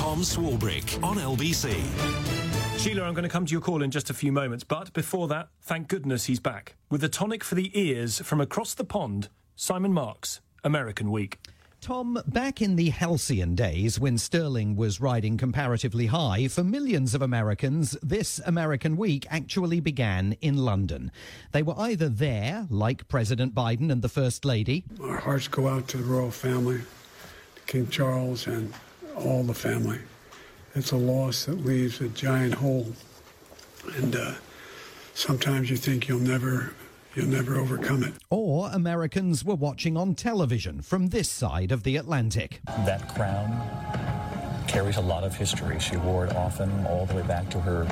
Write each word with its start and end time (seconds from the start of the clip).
Tom 0.00 0.22
Swarbrick 0.22 1.04
on 1.04 1.18
LBC. 1.18 1.76
Sheila, 2.78 3.02
I'm 3.02 3.12
going 3.12 3.22
to 3.22 3.28
come 3.28 3.44
to 3.44 3.52
your 3.52 3.60
call 3.60 3.82
in 3.82 3.90
just 3.90 4.08
a 4.08 4.14
few 4.14 4.32
moments, 4.32 4.64
but 4.64 4.90
before 4.94 5.28
that, 5.28 5.50
thank 5.60 5.88
goodness 5.88 6.24
he's 6.24 6.40
back. 6.40 6.74
With 6.88 7.04
a 7.04 7.08
tonic 7.10 7.44
for 7.44 7.54
the 7.54 7.70
ears 7.78 8.18
from 8.18 8.40
across 8.40 8.72
the 8.72 8.82
pond, 8.82 9.28
Simon 9.56 9.92
Marks, 9.92 10.40
American 10.64 11.10
Week. 11.10 11.38
Tom, 11.82 12.18
back 12.26 12.62
in 12.62 12.76
the 12.76 12.88
halcyon 12.88 13.54
days 13.54 14.00
when 14.00 14.16
sterling 14.16 14.74
was 14.74 15.02
riding 15.02 15.36
comparatively 15.36 16.06
high, 16.06 16.48
for 16.48 16.64
millions 16.64 17.14
of 17.14 17.20
Americans, 17.20 17.94
this 18.02 18.40
American 18.46 18.96
week 18.96 19.26
actually 19.28 19.80
began 19.80 20.32
in 20.40 20.56
London. 20.56 21.12
They 21.52 21.62
were 21.62 21.78
either 21.78 22.08
there, 22.08 22.66
like 22.70 23.06
President 23.08 23.54
Biden 23.54 23.92
and 23.92 24.00
the 24.00 24.08
First 24.08 24.46
Lady. 24.46 24.82
Our 25.02 25.18
hearts 25.18 25.46
go 25.46 25.68
out 25.68 25.88
to 25.88 25.98
the 25.98 26.04
royal 26.04 26.30
family, 26.30 26.80
to 27.56 27.62
King 27.66 27.86
Charles, 27.88 28.46
and 28.46 28.72
all 29.20 29.42
the 29.42 29.54
family. 29.54 29.98
It's 30.74 30.92
a 30.92 30.96
loss 30.96 31.46
that 31.46 31.64
leaves 31.64 32.00
a 32.00 32.08
giant 32.08 32.54
hole. 32.54 32.92
And 33.96 34.14
uh, 34.14 34.32
sometimes 35.14 35.70
you 35.70 35.76
think 35.76 36.08
you'll 36.08 36.20
never 36.20 36.74
you'll 37.14 37.26
never 37.26 37.56
overcome 37.56 38.04
it. 38.04 38.14
Or 38.30 38.70
Americans 38.72 39.44
were 39.44 39.56
watching 39.56 39.96
on 39.96 40.14
television 40.14 40.80
from 40.80 41.08
this 41.08 41.28
side 41.28 41.72
of 41.72 41.82
the 41.82 41.96
Atlantic. 41.96 42.60
That 42.66 43.14
crown 43.14 43.50
carries 44.68 44.96
a 44.96 45.00
lot 45.00 45.24
of 45.24 45.34
history. 45.34 45.80
She 45.80 45.96
wore 45.96 46.26
it 46.26 46.36
often 46.36 46.70
all 46.86 47.06
the 47.06 47.16
way 47.16 47.22
back 47.22 47.50
to 47.50 47.60
her 47.60 47.82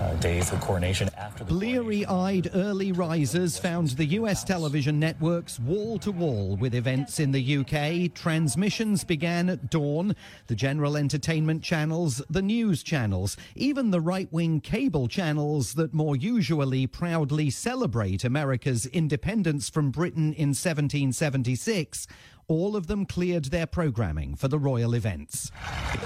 uh, 0.00 0.14
days 0.20 0.52
of 0.52 0.60
coronation 0.60 1.08
after 1.16 1.16
the 1.16 1.17
Bleary 1.46 2.04
eyed 2.06 2.50
early 2.54 2.92
risers 2.92 3.58
found 3.58 3.90
the 3.90 4.04
US 4.06 4.44
television 4.44 4.98
networks 4.98 5.58
wall 5.60 5.98
to 5.98 6.10
wall 6.10 6.56
with 6.56 6.74
events 6.74 7.20
in 7.20 7.32
the 7.32 7.58
UK. 7.58 8.12
Transmissions 8.14 9.04
began 9.04 9.48
at 9.48 9.70
dawn. 9.70 10.14
The 10.46 10.54
general 10.54 10.96
entertainment 10.96 11.62
channels, 11.62 12.22
the 12.28 12.42
news 12.42 12.82
channels, 12.82 13.36
even 13.54 13.90
the 13.90 14.00
right 14.00 14.32
wing 14.32 14.60
cable 14.60 15.08
channels 15.08 15.74
that 15.74 15.94
more 15.94 16.16
usually 16.16 16.86
proudly 16.86 17.50
celebrate 17.50 18.24
America's 18.24 18.86
independence 18.86 19.68
from 19.68 19.90
Britain 19.90 20.32
in 20.34 20.48
1776 20.48 22.06
all 22.48 22.76
of 22.76 22.86
them 22.86 23.04
cleared 23.04 23.44
their 23.46 23.66
programming 23.66 24.34
for 24.34 24.48
the 24.48 24.58
royal 24.58 24.94
events. 24.94 25.52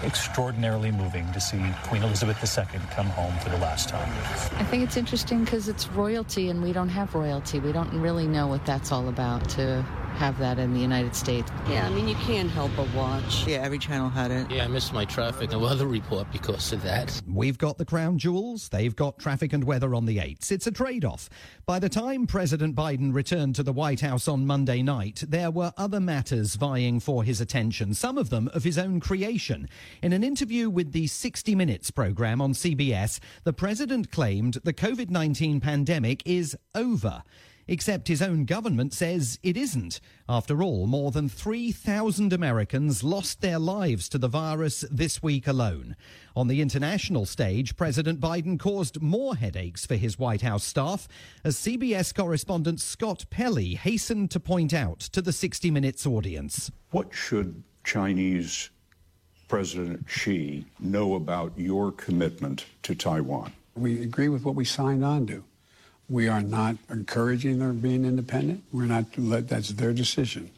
Extraordinarily 0.02 0.90
moving 0.90 1.30
to 1.32 1.40
see 1.40 1.62
Queen 1.84 2.02
Elizabeth 2.02 2.36
II 2.42 2.80
come 2.90 3.06
home 3.06 3.32
for 3.38 3.48
the 3.48 3.58
last 3.58 3.88
time. 3.88 4.10
I 4.58 4.64
think 4.64 4.82
it's 4.82 4.96
interesting 4.96 5.44
because 5.44 5.68
it's 5.68 5.88
royalty 5.90 6.48
and 6.48 6.60
we 6.60 6.72
don't 6.72 6.88
have 6.88 7.14
royalty. 7.14 7.60
We 7.60 7.70
don't 7.70 7.92
really 8.00 8.26
know 8.26 8.48
what 8.48 8.66
that's 8.66 8.90
all 8.90 9.08
about 9.08 9.48
to 9.50 9.86
have 10.14 10.38
that 10.38 10.58
in 10.58 10.74
the 10.74 10.80
United 10.80 11.14
States. 11.14 11.50
Yeah, 11.68 11.86
I 11.86 11.90
mean, 11.90 12.08
you 12.08 12.14
can't 12.16 12.50
help 12.50 12.70
but 12.76 12.92
watch. 12.94 13.46
Yeah, 13.46 13.58
every 13.58 13.78
channel 13.78 14.08
had 14.08 14.30
it. 14.30 14.50
Yeah, 14.50 14.64
I 14.64 14.68
missed 14.68 14.92
my 14.92 15.04
traffic 15.04 15.52
and 15.52 15.60
weather 15.60 15.86
report 15.86 16.30
because 16.32 16.72
of 16.72 16.82
that. 16.82 17.20
We've 17.26 17.58
got 17.58 17.78
the 17.78 17.84
crown 17.84 18.18
jewels, 18.18 18.68
they've 18.68 18.94
got 18.94 19.18
traffic 19.18 19.52
and 19.52 19.64
weather 19.64 19.94
on 19.94 20.06
the 20.06 20.18
8s. 20.18 20.52
It's 20.52 20.66
a 20.66 20.72
trade 20.72 21.04
off. 21.04 21.28
By 21.66 21.78
the 21.78 21.88
time 21.88 22.26
President 22.26 22.74
Biden 22.74 23.14
returned 23.14 23.54
to 23.56 23.62
the 23.62 23.72
White 23.72 24.00
House 24.00 24.28
on 24.28 24.46
Monday 24.46 24.82
night, 24.82 25.24
there 25.26 25.50
were 25.50 25.72
other 25.76 26.00
matters 26.00 26.54
vying 26.54 27.00
for 27.00 27.24
his 27.24 27.40
attention, 27.40 27.94
some 27.94 28.18
of 28.18 28.30
them 28.30 28.48
of 28.52 28.64
his 28.64 28.78
own 28.78 29.00
creation. 29.00 29.68
In 30.02 30.12
an 30.12 30.24
interview 30.24 30.68
with 30.68 30.92
the 30.92 31.06
60 31.06 31.54
Minutes 31.54 31.90
program 31.90 32.40
on 32.40 32.52
CBS, 32.52 33.20
the 33.44 33.52
president 33.52 34.10
claimed 34.10 34.58
the 34.64 34.72
COVID 34.72 35.10
19 35.10 35.60
pandemic 35.60 36.22
is 36.26 36.56
over. 36.74 37.22
Except 37.68 38.08
his 38.08 38.20
own 38.20 38.44
government 38.44 38.92
says 38.92 39.38
it 39.42 39.56
isn't. 39.56 40.00
After 40.28 40.62
all, 40.62 40.86
more 40.86 41.10
than 41.10 41.28
3,000 41.28 42.32
Americans 42.32 43.04
lost 43.04 43.40
their 43.40 43.58
lives 43.58 44.08
to 44.10 44.18
the 44.18 44.28
virus 44.28 44.84
this 44.90 45.22
week 45.22 45.46
alone. 45.46 45.96
On 46.34 46.48
the 46.48 46.60
international 46.60 47.26
stage, 47.26 47.76
President 47.76 48.20
Biden 48.20 48.58
caused 48.58 49.00
more 49.00 49.36
headaches 49.36 49.86
for 49.86 49.96
his 49.96 50.18
White 50.18 50.42
House 50.42 50.64
staff, 50.64 51.06
as 51.44 51.56
CBS 51.56 52.14
correspondent 52.14 52.80
Scott 52.80 53.26
Pelley 53.30 53.74
hastened 53.74 54.30
to 54.32 54.40
point 54.40 54.74
out 54.74 55.00
to 55.00 55.22
the 55.22 55.32
60 55.32 55.70
Minutes 55.70 56.06
audience. 56.06 56.70
What 56.90 57.14
should 57.14 57.62
Chinese 57.84 58.70
President 59.48 60.04
Xi 60.08 60.64
know 60.80 61.14
about 61.14 61.52
your 61.56 61.92
commitment 61.92 62.66
to 62.82 62.94
Taiwan? 62.94 63.52
We 63.76 64.02
agree 64.02 64.28
with 64.28 64.44
what 64.44 64.54
we 64.54 64.64
signed 64.64 65.04
on 65.04 65.26
to. 65.28 65.44
We 66.12 66.28
are 66.28 66.42
not 66.42 66.76
encouraging 66.90 67.60
them 67.60 67.78
being 67.78 68.04
independent. 68.04 68.64
We're 68.70 68.84
not 68.84 69.06
let 69.16 69.48
that's 69.48 69.70
their 69.70 69.94
decision. 69.94 70.50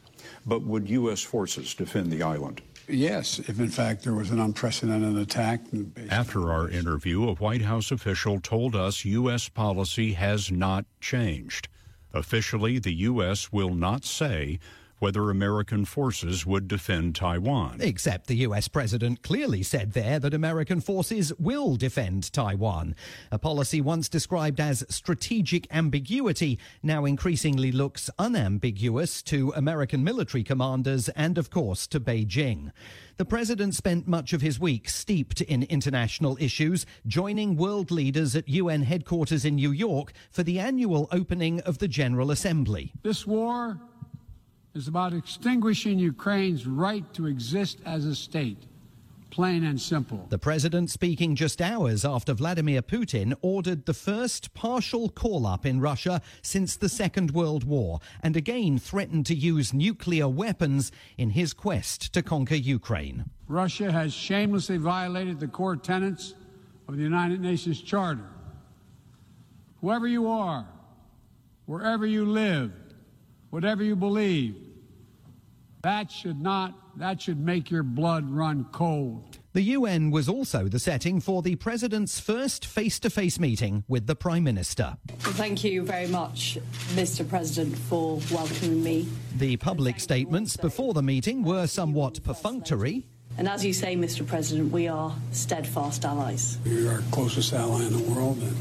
But 0.45 0.63
would 0.63 0.89
U.S. 0.89 1.21
forces 1.21 1.73
defend 1.73 2.11
the 2.11 2.23
island? 2.23 2.61
Yes, 2.89 3.39
if 3.39 3.57
in 3.57 3.69
fact 3.69 4.03
there 4.03 4.13
was 4.13 4.31
an 4.31 4.41
unprecedented 4.41 5.15
attack. 5.15 5.61
After 6.09 6.51
our 6.51 6.67
interview, 6.67 7.29
a 7.29 7.35
White 7.35 7.61
House 7.61 7.89
official 7.89 8.41
told 8.41 8.75
us 8.75 9.05
U.S. 9.05 9.47
policy 9.47 10.11
has 10.11 10.51
not 10.51 10.83
changed. 10.99 11.69
Officially, 12.13 12.77
the 12.77 12.93
U.S. 12.93 13.53
will 13.53 13.73
not 13.73 14.03
say 14.03 14.59
whether 14.99 15.29
American 15.29 15.85
forces 15.85 16.45
would 16.45 16.67
defend 16.67 17.15
Taiwan. 17.15 17.77
Except 17.79 18.27
the 18.27 18.37
US 18.37 18.67
president 18.67 19.21
clearly 19.21 19.63
said 19.63 19.93
there 19.93 20.19
that 20.19 20.33
American 20.33 20.81
forces 20.81 21.33
will 21.37 21.75
defend 21.75 22.31
Taiwan. 22.31 22.95
A 23.31 23.39
policy 23.39 23.81
once 23.81 24.09
described 24.09 24.59
as 24.59 24.85
strategic 24.89 25.67
ambiguity 25.73 26.57
now 26.81 27.05
increasingly 27.05 27.71
looks 27.71 28.09
unambiguous 28.17 29.21
to 29.23 29.53
American 29.55 30.03
military 30.03 30.43
commanders 30.43 31.09
and, 31.09 31.37
of 31.37 31.49
course, 31.49 31.87
to 31.87 31.99
Beijing. 31.99 32.71
The 33.17 33.25
president 33.25 33.75
spent 33.75 34.09
much 34.09 34.33
of 34.33 34.41
his 34.41 34.59
week 34.59 34.89
steeped 34.89 35.39
in 35.39 35.63
international 35.63 36.37
issues, 36.39 36.85
joining 37.07 37.55
world 37.55 37.89
leaders 37.89 38.35
at 38.35 38.49
UN 38.49 38.81
headquarters 38.81 39.45
in 39.45 39.55
New 39.55 39.71
York 39.71 40.11
for 40.31 40.43
the 40.43 40.59
annual 40.59 41.07
opening 41.11 41.61
of 41.61 41.77
the 41.77 41.87
General 41.87 42.29
Assembly. 42.29 42.91
This 43.03 43.25
war 43.25 43.79
is 44.75 44.89
about 44.89 45.13
extinguishing 45.13 45.97
Ukraine's 45.97 46.67
right 46.67 47.11
to 47.13 47.27
exist 47.27 47.79
as 47.85 48.03
a 48.05 48.13
state. 48.13 48.57
Plain 49.29 49.63
and 49.63 49.79
simple. 49.79 50.25
The 50.29 50.37
president, 50.37 50.89
speaking 50.91 51.35
just 51.35 51.61
hours 51.61 52.03
after 52.03 52.33
Vladimir 52.33 52.81
Putin 52.81 53.33
ordered 53.41 53.85
the 53.85 53.93
first 53.93 54.53
partial 54.53 55.09
call 55.09 55.47
up 55.47 55.65
in 55.65 55.79
Russia 55.79 56.21
since 56.41 56.75
the 56.75 56.89
Second 56.89 57.31
World 57.31 57.63
War, 57.63 57.99
and 58.21 58.35
again 58.35 58.77
threatened 58.77 59.25
to 59.27 59.35
use 59.35 59.73
nuclear 59.73 60.27
weapons 60.27 60.91
in 61.17 61.29
his 61.29 61.53
quest 61.53 62.13
to 62.13 62.21
conquer 62.21 62.55
Ukraine. 62.55 63.25
Russia 63.47 63.91
has 63.91 64.13
shamelessly 64.13 64.77
violated 64.77 65.39
the 65.39 65.47
core 65.47 65.77
tenets 65.77 66.33
of 66.89 66.97
the 66.97 67.03
United 67.03 67.39
Nations 67.39 67.81
Charter. 67.81 68.29
Whoever 69.79 70.07
you 70.07 70.27
are, 70.27 70.65
wherever 71.65 72.05
you 72.05 72.25
live, 72.25 72.71
whatever 73.49 73.83
you 73.83 73.95
believe, 73.95 74.64
that 75.85 76.09
should 76.11 76.41
not, 76.41 76.73
that 76.97 77.21
should 77.21 77.39
make 77.39 77.69
your 77.69 77.83
blood 77.83 78.27
run 78.31 78.65
cold. 78.71 79.37
The 79.53 79.61
UN 79.61 80.09
was 80.09 80.27
also 80.27 80.67
the 80.67 80.79
setting 80.79 81.19
for 81.19 81.43
the 81.43 81.55
President's 81.57 82.19
first 82.19 82.65
face 82.65 82.97
to 83.01 83.11
face 83.11 83.39
meeting 83.39 83.83
with 83.87 84.07
the 84.07 84.15
Prime 84.15 84.43
Minister. 84.43 84.97
Thank 85.19 85.63
you 85.63 85.83
very 85.83 86.07
much, 86.07 86.57
Mr. 86.95 87.27
President, 87.29 87.77
for 87.77 88.19
welcoming 88.31 88.83
me. 88.83 89.07
The 89.37 89.57
public 89.57 89.99
statements 89.99 90.57
before 90.57 90.95
the 90.95 91.03
meeting 91.03 91.43
were 91.43 91.67
somewhat 91.67 92.23
perfunctory. 92.23 93.05
And 93.37 93.47
as 93.47 93.63
you 93.63 93.71
say, 93.71 93.95
Mr. 93.95 94.25
President, 94.25 94.71
we 94.71 94.87
are 94.87 95.15
steadfast 95.33 96.03
allies. 96.03 96.57
You're 96.65 96.93
our 96.93 97.03
closest 97.11 97.53
ally 97.53 97.85
in 97.85 97.93
the 97.95 98.11
world, 98.11 98.39
and 98.39 98.57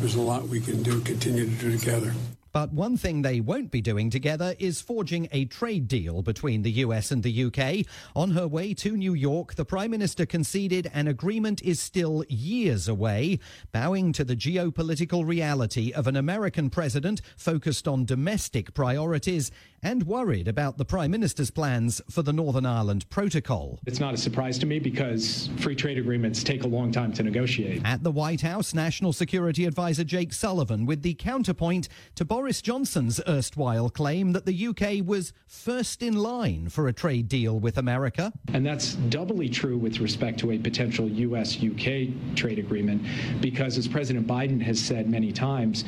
there's 0.00 0.14
a 0.14 0.22
lot 0.22 0.48
we 0.48 0.60
can 0.60 0.82
do, 0.82 1.02
continue 1.02 1.44
to 1.44 1.54
do 1.56 1.76
together. 1.76 2.14
But 2.52 2.72
one 2.72 2.98
thing 2.98 3.22
they 3.22 3.40
won't 3.40 3.70
be 3.70 3.80
doing 3.80 4.10
together 4.10 4.54
is 4.58 4.82
forging 4.82 5.26
a 5.32 5.46
trade 5.46 5.88
deal 5.88 6.20
between 6.20 6.60
the 6.60 6.70
US 6.72 7.10
and 7.10 7.22
the 7.22 7.44
UK. 7.44 7.86
On 8.14 8.32
her 8.32 8.46
way 8.46 8.74
to 8.74 8.94
New 8.94 9.14
York, 9.14 9.54
the 9.54 9.64
Prime 9.64 9.90
Minister 9.90 10.26
conceded 10.26 10.90
an 10.92 11.08
agreement 11.08 11.62
is 11.62 11.80
still 11.80 12.24
years 12.28 12.88
away, 12.88 13.38
bowing 13.72 14.12
to 14.12 14.24
the 14.24 14.36
geopolitical 14.36 15.26
reality 15.26 15.92
of 15.92 16.06
an 16.06 16.16
American 16.16 16.68
president 16.68 17.22
focused 17.36 17.88
on 17.88 18.04
domestic 18.04 18.74
priorities 18.74 19.50
and 19.82 20.04
worried 20.04 20.46
about 20.46 20.78
the 20.78 20.84
Prime 20.84 21.10
Minister's 21.10 21.50
plans 21.50 22.00
for 22.08 22.22
the 22.22 22.32
Northern 22.32 22.66
Ireland 22.66 23.08
Protocol. 23.08 23.80
It's 23.86 23.98
not 23.98 24.14
a 24.14 24.16
surprise 24.18 24.58
to 24.58 24.66
me 24.66 24.78
because 24.78 25.48
free 25.56 25.74
trade 25.74 25.98
agreements 25.98 26.44
take 26.44 26.64
a 26.64 26.68
long 26.68 26.92
time 26.92 27.12
to 27.14 27.22
negotiate. 27.22 27.82
At 27.84 28.04
the 28.04 28.12
White 28.12 28.42
House, 28.42 28.74
National 28.74 29.12
Security 29.12 29.64
Advisor 29.64 30.04
Jake 30.04 30.32
Sullivan 30.32 30.86
with 30.86 31.02
the 31.02 31.14
counterpoint 31.14 31.88
to 32.14 32.24
Boris 32.42 32.60
Johnson's 32.60 33.20
erstwhile 33.28 33.88
claim 33.88 34.32
that 34.32 34.46
the 34.46 34.66
UK 34.66 35.06
was 35.06 35.32
first 35.46 36.02
in 36.02 36.16
line 36.16 36.68
for 36.68 36.88
a 36.88 36.92
trade 36.92 37.28
deal 37.28 37.60
with 37.60 37.78
America. 37.78 38.32
And 38.52 38.66
that's 38.66 38.94
doubly 38.94 39.48
true 39.48 39.78
with 39.78 40.00
respect 40.00 40.40
to 40.40 40.50
a 40.50 40.58
potential 40.58 41.08
US 41.08 41.62
UK 41.62 42.34
trade 42.34 42.58
agreement 42.58 43.06
because, 43.40 43.78
as 43.78 43.86
President 43.86 44.26
Biden 44.26 44.60
has 44.60 44.80
said 44.80 45.08
many 45.08 45.30
times, 45.30 45.84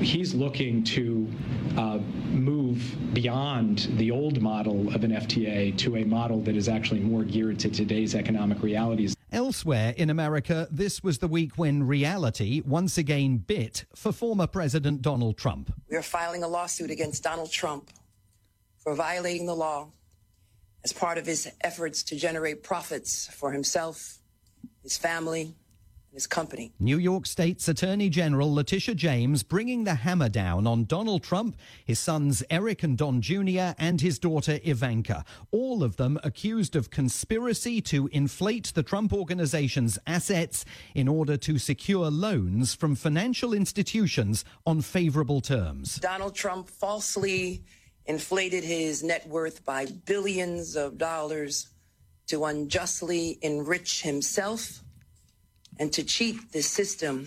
he's 0.00 0.32
looking 0.32 0.84
to 0.84 1.28
uh, 1.76 1.98
move 2.30 2.96
beyond 3.12 3.88
the 3.96 4.12
old 4.12 4.40
model 4.40 4.94
of 4.94 5.02
an 5.02 5.10
FTA 5.10 5.76
to 5.78 5.96
a 5.96 6.04
model 6.04 6.40
that 6.42 6.54
is 6.54 6.68
actually 6.68 7.00
more 7.00 7.24
geared 7.24 7.58
to 7.58 7.68
today's 7.68 8.14
economic 8.14 8.62
realities. 8.62 9.16
Elsewhere 9.32 9.94
in 9.96 10.10
America, 10.10 10.66
this 10.72 11.04
was 11.04 11.18
the 11.18 11.28
week 11.28 11.56
when 11.56 11.86
reality 11.86 12.62
once 12.66 12.98
again 12.98 13.36
bit 13.36 13.84
for 13.94 14.10
former 14.10 14.48
President 14.48 15.02
Donald 15.02 15.38
Trump. 15.38 15.72
We 15.88 15.96
are 15.96 16.02
filing 16.02 16.42
a 16.42 16.48
lawsuit 16.48 16.90
against 16.90 17.22
Donald 17.22 17.52
Trump 17.52 17.90
for 18.78 18.96
violating 18.96 19.46
the 19.46 19.54
law 19.54 19.92
as 20.82 20.92
part 20.92 21.16
of 21.16 21.26
his 21.26 21.48
efforts 21.60 22.02
to 22.04 22.16
generate 22.16 22.64
profits 22.64 23.28
for 23.28 23.52
himself, 23.52 24.18
his 24.82 24.98
family, 24.98 25.54
his 26.12 26.26
company. 26.26 26.72
New 26.80 26.98
York 26.98 27.26
State's 27.26 27.68
Attorney 27.68 28.08
General 28.08 28.52
Letitia 28.52 28.94
James 28.94 29.42
bringing 29.42 29.84
the 29.84 29.94
hammer 29.94 30.28
down 30.28 30.66
on 30.66 30.84
Donald 30.84 31.22
Trump, 31.22 31.56
his 31.84 31.98
sons 31.98 32.42
Eric 32.50 32.82
and 32.82 32.98
Don 32.98 33.20
Jr., 33.20 33.74
and 33.78 34.00
his 34.00 34.18
daughter 34.18 34.58
Ivanka. 34.64 35.24
All 35.50 35.82
of 35.82 35.96
them 35.96 36.18
accused 36.24 36.74
of 36.74 36.90
conspiracy 36.90 37.80
to 37.82 38.08
inflate 38.12 38.72
the 38.74 38.82
Trump 38.82 39.12
organization's 39.12 39.98
assets 40.06 40.64
in 40.94 41.08
order 41.08 41.36
to 41.36 41.58
secure 41.58 42.10
loans 42.10 42.74
from 42.74 42.94
financial 42.94 43.52
institutions 43.52 44.44
on 44.66 44.80
favorable 44.80 45.40
terms. 45.40 45.96
Donald 45.96 46.34
Trump 46.34 46.68
falsely 46.68 47.62
inflated 48.06 48.64
his 48.64 49.02
net 49.04 49.26
worth 49.28 49.64
by 49.64 49.86
billions 50.06 50.74
of 50.74 50.98
dollars 50.98 51.68
to 52.26 52.44
unjustly 52.44 53.38
enrich 53.42 54.02
himself 54.02 54.82
and 55.80 55.90
to 55.94 56.04
cheat 56.04 56.52
the 56.52 56.62
system, 56.62 57.26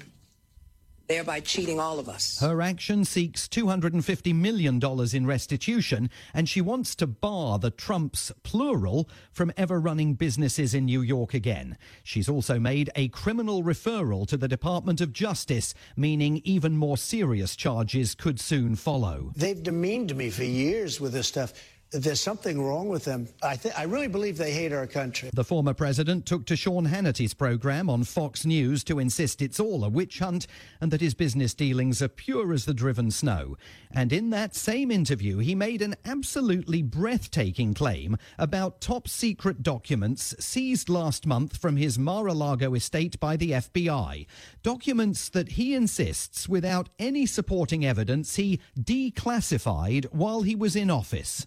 thereby 1.07 1.39
cheating 1.39 1.79
all 1.79 1.97
of 1.97 2.07
us. 2.07 2.39
Her 2.39 2.61
action 2.61 3.03
seeks 3.03 3.47
$250 3.47 4.33
million 4.35 4.79
in 5.11 5.25
restitution, 5.25 6.09
and 6.35 6.47
she 6.47 6.61
wants 6.61 6.93
to 6.95 7.07
bar 7.07 7.57
the 7.57 7.71
Trumps, 7.71 8.31
plural, 8.43 9.09
from 9.31 9.51
ever 9.57 9.79
running 9.79 10.13
businesses 10.13 10.75
in 10.75 10.85
New 10.85 11.01
York 11.01 11.33
again. 11.33 11.77
She's 12.03 12.29
also 12.29 12.59
made 12.59 12.91
a 12.95 13.07
criminal 13.09 13.63
referral 13.63 14.27
to 14.27 14.37
the 14.37 14.47
Department 14.47 15.01
of 15.01 15.11
Justice, 15.11 15.73
meaning 15.97 16.39
even 16.45 16.77
more 16.77 16.97
serious 16.97 17.55
charges 17.55 18.13
could 18.13 18.39
soon 18.39 18.75
follow. 18.75 19.31
They've 19.35 19.61
demeaned 19.61 20.15
me 20.15 20.29
for 20.29 20.43
years 20.43 21.01
with 21.01 21.13
this 21.13 21.27
stuff 21.27 21.53
there's 21.93 22.19
something 22.19 22.61
wrong 22.61 22.89
with 22.89 23.05
them. 23.05 23.27
I, 23.43 23.55
th- 23.55 23.75
I 23.77 23.83
really 23.83 24.07
believe 24.07 24.37
they 24.37 24.51
hate 24.51 24.73
our 24.73 24.87
country. 24.87 25.29
The 25.33 25.43
former 25.43 25.73
president 25.73 26.25
took 26.25 26.45
to 26.47 26.55
Sean 26.55 26.85
Hannity's 26.85 27.35
program 27.35 27.89
on 27.89 28.03
Fox 28.03 28.45
News 28.45 28.83
to 28.85 28.97
insist 28.99 29.41
it's 29.41 29.59
all 29.59 29.83
a 29.83 29.89
witch 29.89 30.19
hunt 30.19 30.47
and 30.81 30.91
that 30.91 31.01
his 31.01 31.13
business 31.13 31.53
dealings 31.53 32.01
are 32.01 32.07
pure 32.07 32.51
as 32.51 32.65
the 32.65 32.73
driven 32.73 33.11
snow. 33.11 33.57
And 33.91 34.11
in 34.11 34.31
that 34.31 34.55
same 34.55 34.89
interview, 34.89 35.37
he 35.37 35.53
made 35.53 35.83
an 35.83 35.95
absolutely 36.03 36.81
breathtaking 36.81 37.75
claim 37.75 38.17
about 38.39 38.81
top 38.81 39.07
secret 39.07 39.61
documents 39.61 40.33
seized 40.39 40.89
last 40.89 41.27
month 41.27 41.57
from 41.57 41.77
his 41.77 41.99
Mar 41.99 42.27
a 42.27 42.33
Lago 42.33 42.73
estate 42.73 43.19
by 43.19 43.37
the 43.37 43.51
FBI. 43.51 44.25
Documents 44.63 45.29
that 45.29 45.49
he 45.49 45.75
insists, 45.75 46.49
without 46.49 46.89
any 46.97 47.27
supporting 47.27 47.85
evidence, 47.85 48.35
he 48.35 48.59
declassified 48.79 50.05
while 50.11 50.41
he 50.41 50.55
was 50.55 50.75
in 50.75 50.89
office. 50.89 51.45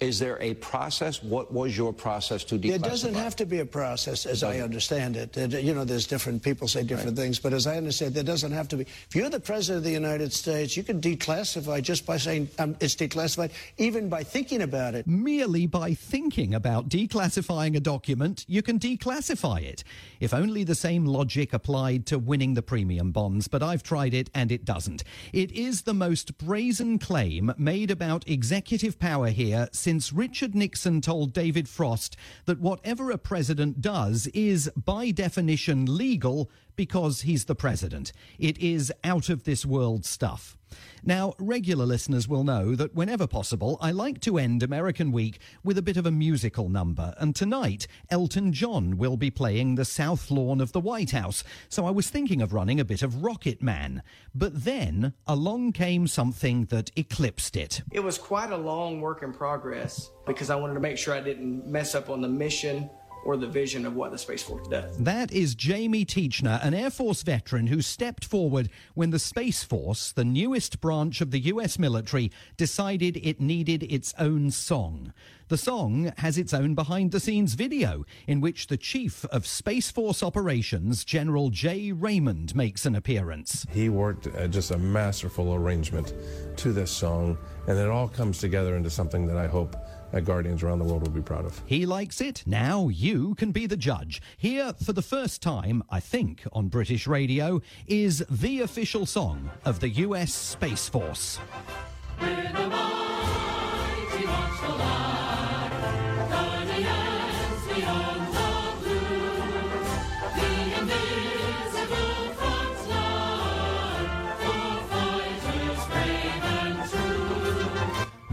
Is 0.00 0.18
there 0.18 0.38
a 0.40 0.54
process? 0.54 1.22
What 1.22 1.52
was 1.52 1.76
your 1.76 1.92
process 1.92 2.44
to 2.44 2.56
declassify? 2.56 2.64
It? 2.64 2.82
There 2.82 2.90
doesn't 2.90 3.14
have 3.14 3.36
to 3.36 3.46
be 3.46 3.60
a 3.60 3.66
process, 3.66 4.26
as 4.26 4.42
I 4.42 4.60
understand 4.60 5.16
it. 5.16 5.36
You 5.36 5.74
know, 5.74 5.84
there's 5.84 6.06
different 6.06 6.42
people 6.42 6.68
say 6.68 6.82
different 6.82 7.16
right. 7.16 7.24
things, 7.24 7.38
but 7.38 7.52
as 7.52 7.66
I 7.66 7.76
understand, 7.76 8.12
it, 8.12 8.14
there 8.14 8.24
doesn't 8.24 8.52
have 8.52 8.68
to 8.68 8.76
be. 8.76 8.82
If 8.82 9.14
you're 9.14 9.30
the 9.30 9.40
president 9.40 9.78
of 9.78 9.84
the 9.84 9.90
United 9.90 10.32
States, 10.32 10.76
you 10.76 10.82
can 10.82 11.00
declassify 11.00 11.82
just 11.82 12.06
by 12.06 12.16
saying 12.16 12.48
um, 12.58 12.76
it's 12.80 12.94
declassified, 12.94 13.50
even 13.78 14.08
by 14.08 14.22
thinking 14.22 14.62
about 14.62 14.94
it. 14.94 15.06
Merely 15.06 15.66
by 15.66 15.94
thinking 15.94 16.54
about 16.54 16.88
declassifying 16.88 17.76
a 17.76 17.80
document, 17.80 18.44
you 18.48 18.62
can 18.62 18.78
declassify 18.78 19.62
it. 19.62 19.84
If 20.20 20.32
only 20.32 20.64
the 20.64 20.74
same 20.74 21.06
logic 21.06 21.52
applied 21.52 22.06
to 22.06 22.18
winning 22.18 22.54
the 22.54 22.62
premium 22.62 23.12
bonds, 23.12 23.48
but 23.48 23.62
I've 23.62 23.82
tried 23.82 24.14
it 24.14 24.30
and 24.34 24.50
it 24.50 24.64
doesn't. 24.64 25.04
It 25.32 25.52
is 25.52 25.82
the 25.82 25.94
most 25.94 26.38
brazen 26.38 26.98
claim 26.98 27.52
made 27.56 27.90
about 27.90 28.28
executive 28.28 28.98
power 28.98 29.28
here 29.28 29.68
since 29.76 30.12
Richard 30.12 30.54
Nixon 30.54 31.00
told 31.00 31.32
David 31.32 31.68
Frost 31.68 32.16
that 32.44 32.60
whatever 32.60 33.10
a 33.10 33.18
president 33.18 33.80
does 33.80 34.26
is, 34.28 34.70
by 34.76 35.10
definition, 35.10 35.84
legal 35.96 36.50
because 36.76 37.22
he's 37.22 37.44
the 37.46 37.54
president. 37.54 38.12
It 38.38 38.58
is 38.58 38.92
out 39.04 39.28
of 39.28 39.44
this 39.44 39.64
world 39.64 40.04
stuff. 40.04 40.56
Now, 41.04 41.34
regular 41.38 41.86
listeners 41.86 42.26
will 42.26 42.44
know 42.44 42.74
that 42.74 42.94
whenever 42.94 43.26
possible, 43.26 43.78
I 43.80 43.92
like 43.92 44.20
to 44.22 44.38
end 44.38 44.62
American 44.62 45.12
Week 45.12 45.38
with 45.62 45.78
a 45.78 45.82
bit 45.82 45.96
of 45.96 46.06
a 46.06 46.10
musical 46.10 46.68
number. 46.68 47.14
And 47.18 47.34
tonight, 47.34 47.86
Elton 48.10 48.52
John 48.52 48.96
will 48.96 49.16
be 49.16 49.30
playing 49.30 49.74
the 49.74 49.84
South 49.84 50.30
Lawn 50.30 50.60
of 50.60 50.72
the 50.72 50.80
White 50.80 51.12
House. 51.12 51.44
So 51.68 51.86
I 51.86 51.90
was 51.90 52.10
thinking 52.10 52.42
of 52.42 52.52
running 52.52 52.80
a 52.80 52.84
bit 52.84 53.02
of 53.02 53.22
Rocket 53.22 53.62
Man. 53.62 54.02
But 54.34 54.64
then 54.64 55.12
along 55.26 55.72
came 55.72 56.06
something 56.06 56.66
that 56.66 56.90
eclipsed 56.96 57.56
it. 57.56 57.82
It 57.92 58.00
was 58.00 58.18
quite 58.18 58.50
a 58.50 58.56
long 58.56 59.00
work 59.00 59.22
in 59.22 59.32
progress 59.32 60.10
because 60.26 60.50
I 60.50 60.56
wanted 60.56 60.74
to 60.74 60.80
make 60.80 60.98
sure 60.98 61.14
I 61.14 61.20
didn't 61.20 61.66
mess 61.66 61.94
up 61.94 62.10
on 62.10 62.20
the 62.20 62.28
mission 62.28 62.90
or 63.26 63.36
the 63.36 63.46
vision 63.46 63.84
of 63.84 63.96
what 63.96 64.12
the 64.12 64.18
Space 64.18 64.44
Force 64.44 64.68
does. 64.68 64.96
That 64.98 65.32
is 65.32 65.56
Jamie 65.56 66.04
Teachenor, 66.04 66.64
an 66.64 66.74
Air 66.74 66.90
Force 66.90 67.22
veteran 67.22 67.66
who 67.66 67.82
stepped 67.82 68.24
forward 68.24 68.70
when 68.94 69.10
the 69.10 69.18
Space 69.18 69.64
Force, 69.64 70.12
the 70.12 70.24
newest 70.24 70.80
branch 70.80 71.20
of 71.20 71.32
the 71.32 71.40
US 71.40 71.76
military, 71.76 72.30
decided 72.56 73.16
it 73.16 73.40
needed 73.40 73.82
its 73.82 74.14
own 74.18 74.52
song. 74.52 75.12
The 75.48 75.56
song 75.56 76.12
has 76.18 76.38
its 76.38 76.52
own 76.52 76.74
behind 76.74 77.12
the 77.12 77.20
scenes 77.20 77.54
video 77.54 78.04
in 78.26 78.40
which 78.40 78.66
the 78.66 78.76
Chief 78.76 79.24
of 79.26 79.46
Space 79.46 79.92
Force 79.92 80.22
Operations, 80.22 81.04
General 81.04 81.50
Jay 81.50 81.92
Raymond, 81.92 82.56
makes 82.56 82.84
an 82.84 82.96
appearance. 82.96 83.64
He 83.70 83.88
worked 83.88 84.26
uh, 84.26 84.48
just 84.48 84.72
a 84.72 84.78
masterful 84.78 85.54
arrangement 85.54 86.14
to 86.56 86.72
this 86.72 86.90
song, 86.90 87.38
and 87.68 87.78
it 87.78 87.88
all 87.88 88.08
comes 88.08 88.38
together 88.38 88.74
into 88.74 88.90
something 88.90 89.26
that 89.28 89.36
I 89.36 89.46
hope 89.46 89.76
that 90.12 90.24
Guardians 90.24 90.62
around 90.62 90.78
the 90.78 90.84
world 90.84 91.02
will 91.02 91.10
be 91.10 91.20
proud 91.20 91.44
of. 91.44 91.60
He 91.66 91.86
likes 91.86 92.20
it. 92.20 92.42
Now 92.46 92.88
you 92.88 93.34
can 93.34 93.52
be 93.52 93.66
the 93.66 93.76
judge. 93.76 94.22
Here, 94.36 94.72
for 94.82 94.92
the 94.92 95.02
first 95.02 95.42
time, 95.42 95.82
I 95.90 96.00
think, 96.00 96.42
on 96.52 96.68
British 96.68 97.06
radio, 97.06 97.60
is 97.86 98.24
the 98.30 98.60
official 98.60 99.06
song 99.06 99.50
of 99.64 99.80
the 99.80 99.88
US 99.88 100.32
Space 100.32 100.88
Force. 100.88 101.38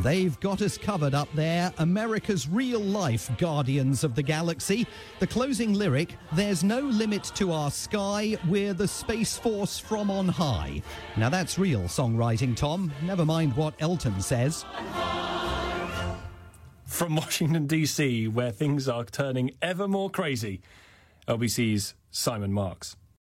They've 0.04 0.38
got 0.42 0.62
us 0.62 0.78
covered 0.78 1.14
up 1.14 1.30
there. 1.34 1.74
America's 1.78 2.50
real 2.50 2.82
life 2.82 3.32
Guardians 3.38 4.04
of 4.04 4.16
the 4.16 4.22
Galaxy. 4.22 4.86
The 5.20 5.28
closing 5.28 5.74
lyric 5.74 6.18
There's 6.34 6.62
no 6.62 6.82
limit 6.82 7.24
to 7.36 7.54
our 7.54 7.72
sky, 7.72 8.38
we're 8.50 8.74
the 8.74 8.88
Space 8.88 9.38
Force 9.38 9.80
from 9.80 10.12
on 10.12 10.28
high. 10.28 10.82
Now 11.16 11.30
that's 11.30 11.58
real 11.58 11.84
songwriting, 11.84 12.54
Tom. 12.54 12.92
Never 13.02 13.26
mind 13.26 13.56
what 13.56 13.76
Elton 13.80 14.20
says. 14.20 14.66
From 16.86 17.16
Washington, 17.16 17.66
D.C., 17.66 18.28
where 18.28 18.52
things 18.52 18.90
are 18.90 19.06
turning 19.06 19.52
ever 19.62 19.88
more 19.88 20.10
crazy, 20.10 20.60
LBC's 21.30 21.96
Simon 22.12 22.52
Marks. 22.52 22.98